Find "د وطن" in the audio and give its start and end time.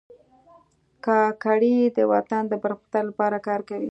1.97-2.43